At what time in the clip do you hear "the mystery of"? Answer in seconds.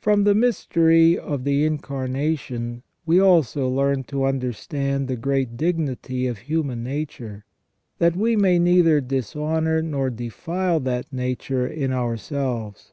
0.24-1.44